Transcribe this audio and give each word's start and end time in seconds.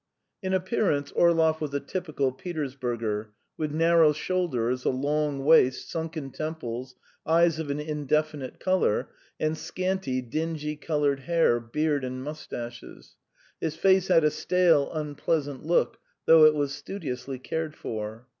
In 0.41 0.51
appearance 0.55 1.11
Orlov 1.11 1.61
was 1.61 1.75
a 1.75 1.79
typical 1.79 2.31
Petersburger, 2.31 3.33
with 3.55 3.69
narrow 3.71 4.13
shoulders, 4.13 4.83
a 4.83 4.89
long 4.89 5.45
waist, 5.45 5.91
sunken 5.91 6.31
temples, 6.31 6.95
eyes 7.23 7.59
of 7.59 7.69
an 7.69 7.79
indefinite 7.79 8.59
colour, 8.59 9.09
and 9.39 9.55
scanty, 9.55 10.19
dingy 10.23 10.75
coloured 10.75 11.19
hair, 11.19 11.59
beard 11.59 12.03
and 12.03 12.23
moustaches. 12.23 13.15
His 13.59 13.75
face 13.75 14.07
had 14.07 14.23
a 14.23 14.31
stale, 14.31 14.91
unpleasant 14.91 15.67
look, 15.67 15.99
though 16.25 16.45
it 16.45 16.55
was 16.55 16.73
studiously 16.73 17.37
cared 17.37 17.75
for. 17.75 18.27